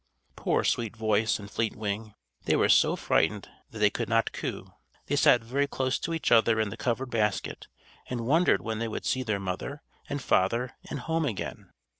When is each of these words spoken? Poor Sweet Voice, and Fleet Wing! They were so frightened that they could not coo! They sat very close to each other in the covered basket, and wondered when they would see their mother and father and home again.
Poor 0.35 0.63
Sweet 0.63 0.97
Voice, 0.97 1.37
and 1.37 1.51
Fleet 1.51 1.75
Wing! 1.75 2.15
They 2.45 2.55
were 2.55 2.69
so 2.69 2.95
frightened 2.95 3.47
that 3.69 3.77
they 3.77 3.91
could 3.91 4.09
not 4.09 4.31
coo! 4.31 4.73
They 5.05 5.15
sat 5.15 5.43
very 5.43 5.67
close 5.67 5.99
to 5.99 6.11
each 6.15 6.31
other 6.31 6.59
in 6.59 6.69
the 6.69 6.75
covered 6.75 7.11
basket, 7.11 7.67
and 8.09 8.21
wondered 8.25 8.63
when 8.63 8.79
they 8.79 8.87
would 8.87 9.05
see 9.05 9.21
their 9.21 9.39
mother 9.39 9.83
and 10.09 10.19
father 10.19 10.75
and 10.89 11.01
home 11.01 11.25
again. 11.25 11.69